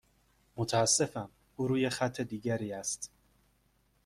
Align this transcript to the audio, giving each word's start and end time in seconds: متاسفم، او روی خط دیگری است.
متاسفم، 0.57 1.29
او 1.55 1.67
روی 1.67 1.89
خط 1.89 2.21
دیگری 2.21 2.73
است. 2.73 3.11